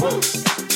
[0.00, 0.67] Woo.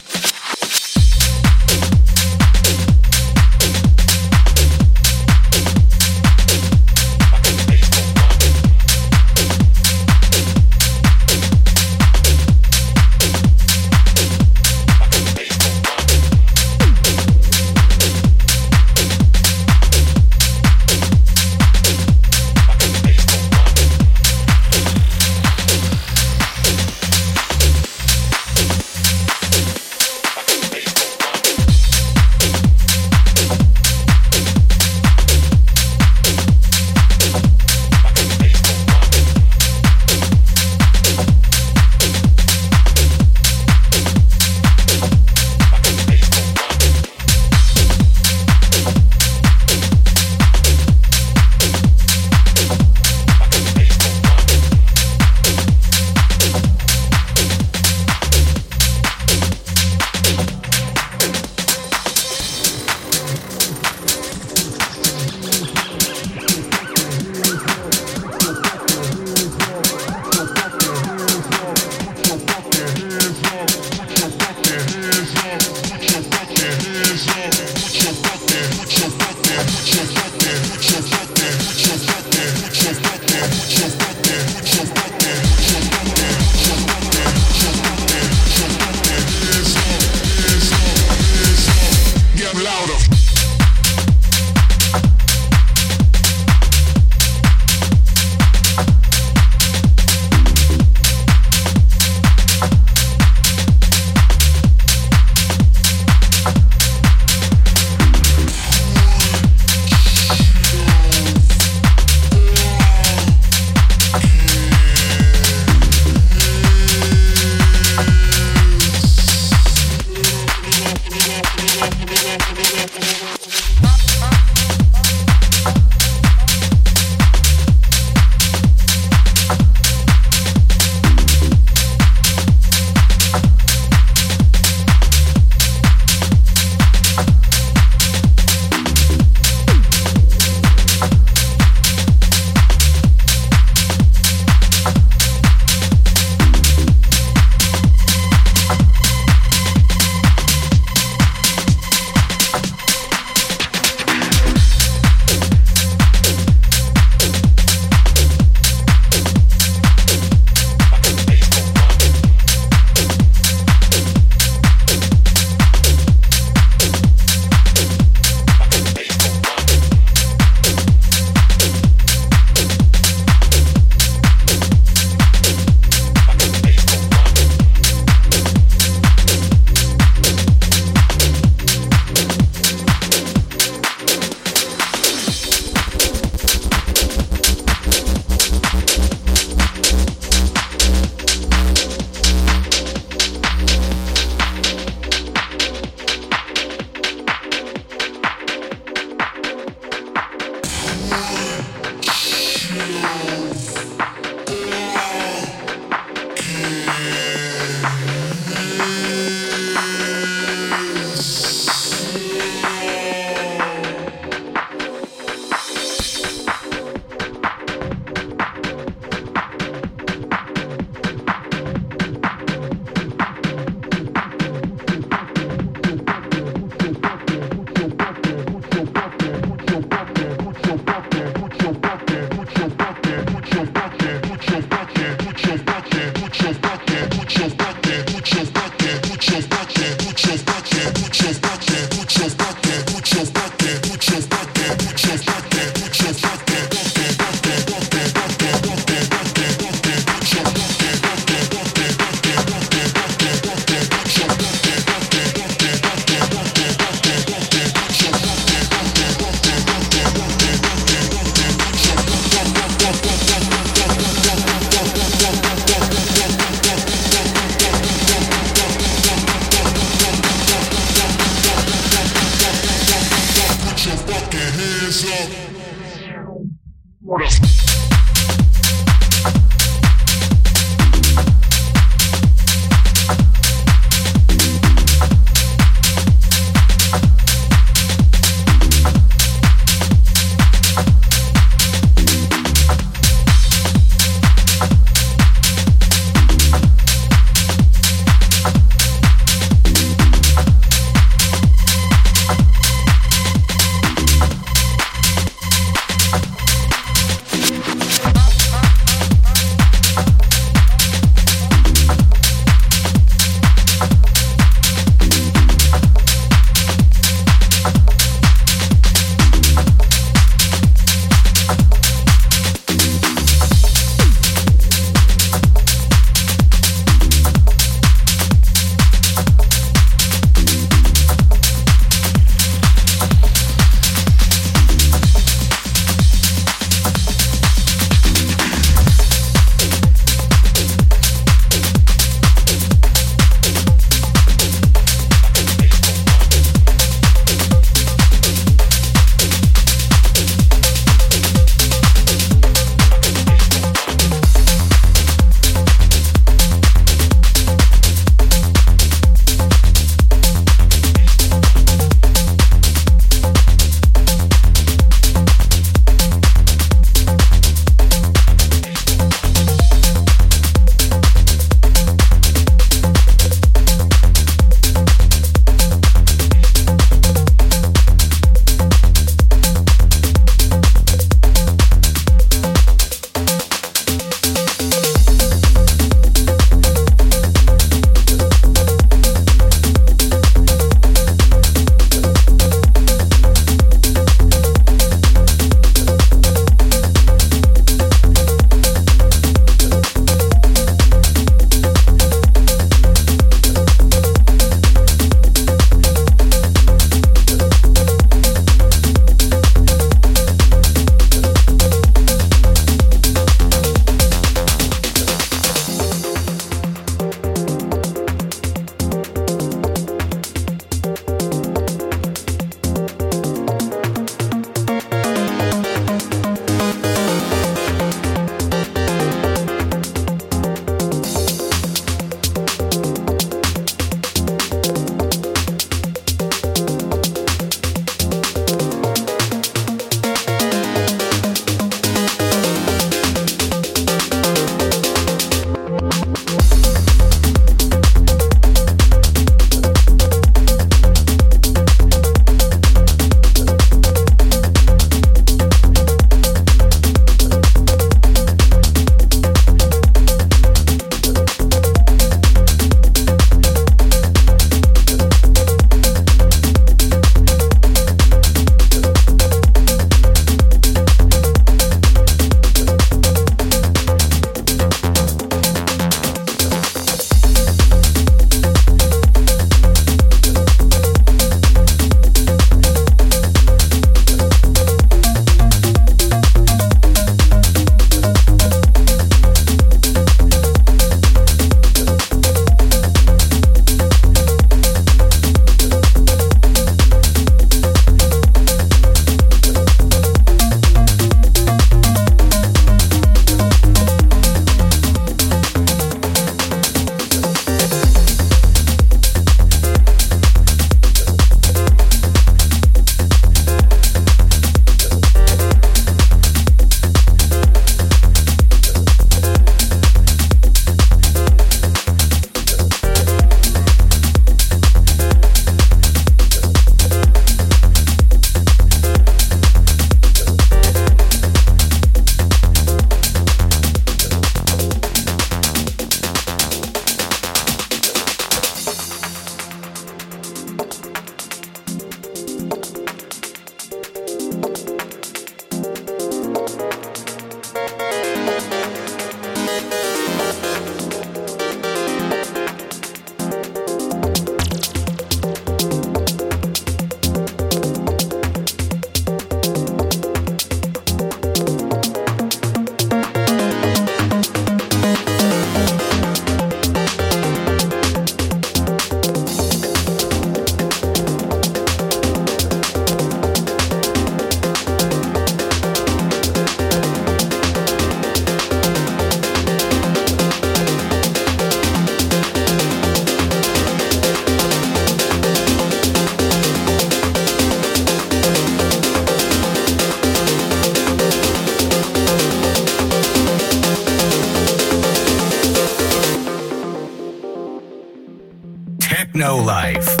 [599.21, 600.00] Techno Life.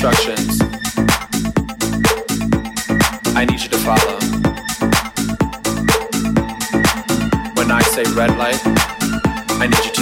[0.00, 0.60] instructions.
[3.34, 4.18] I need you to follow.
[7.56, 8.60] When I say red light,
[9.60, 9.97] I need you to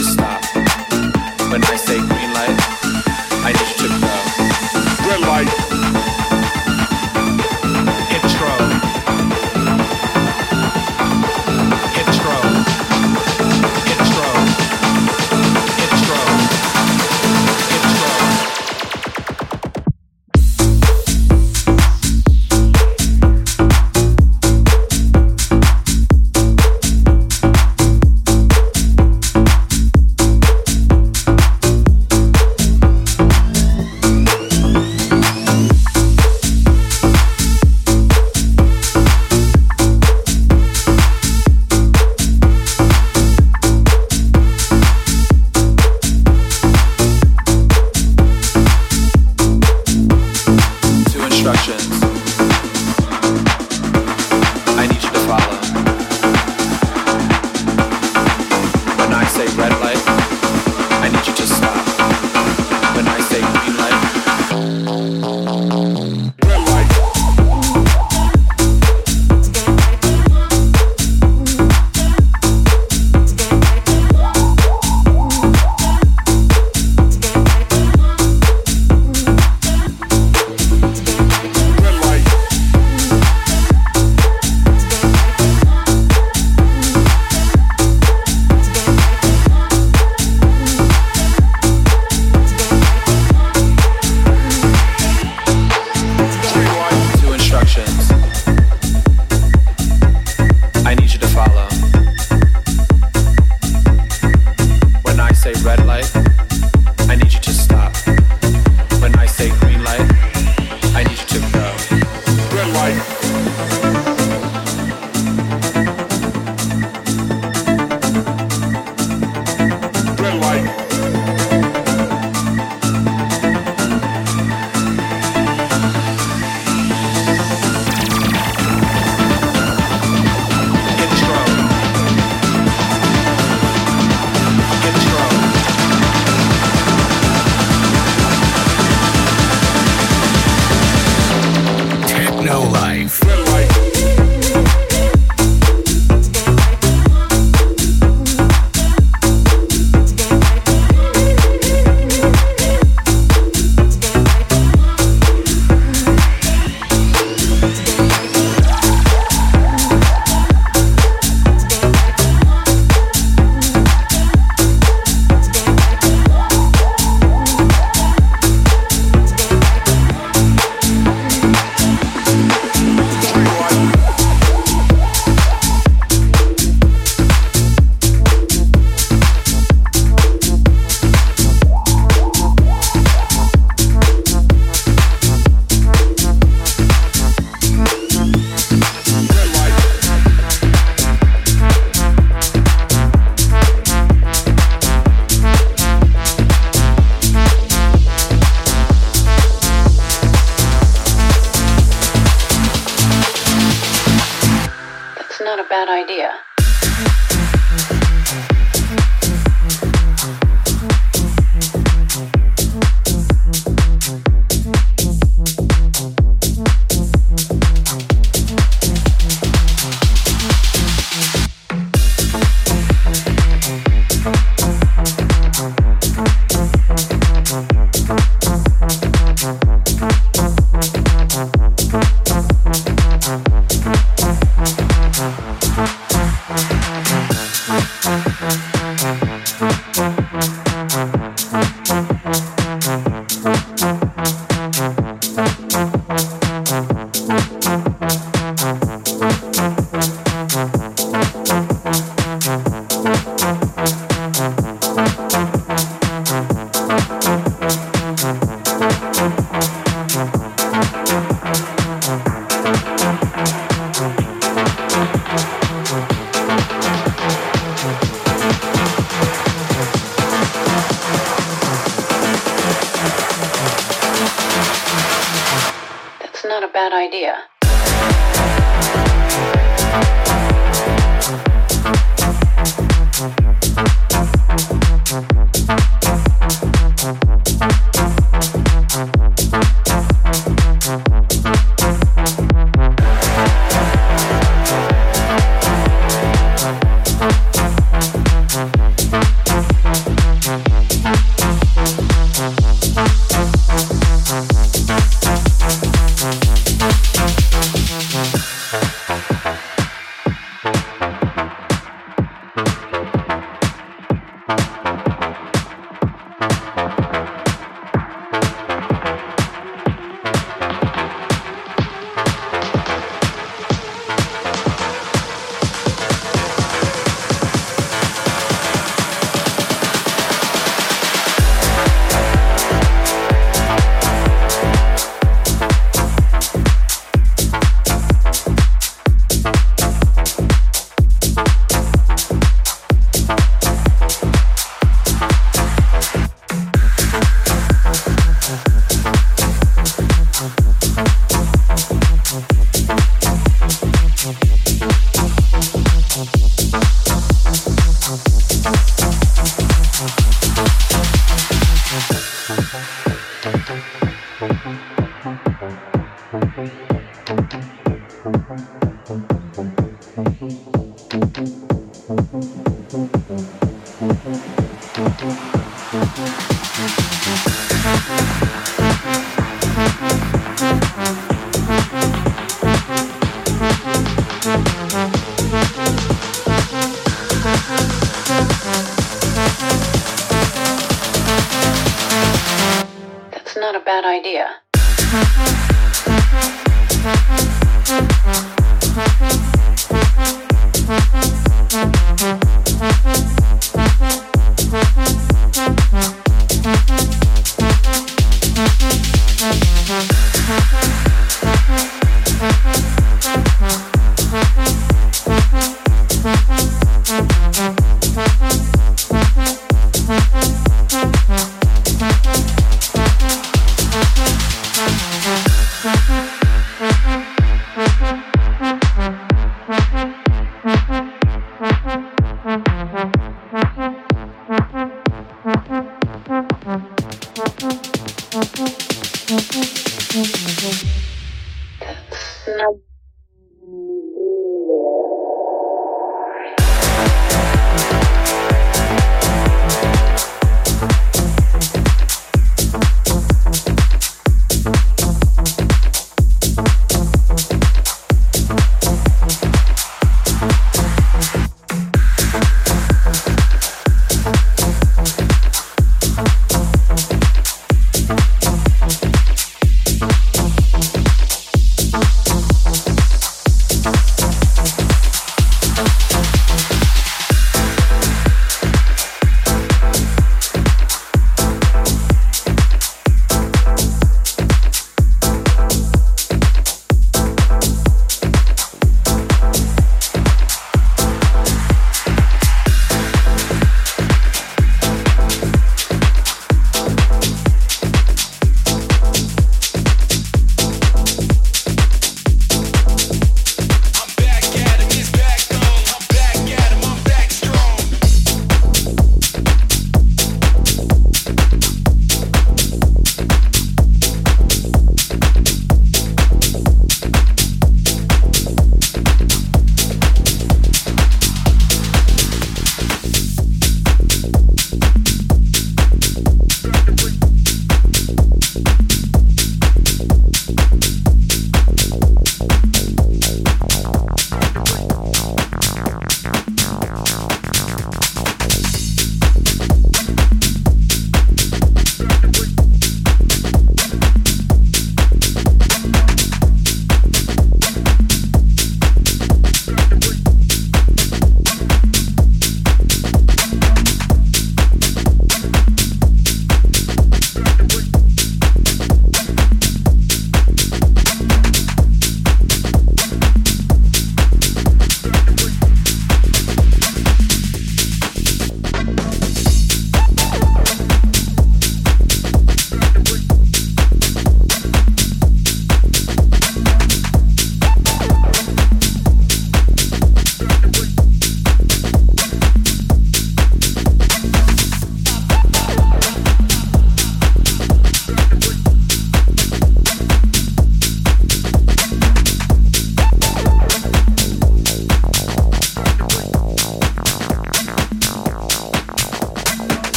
[277.06, 277.55] idea.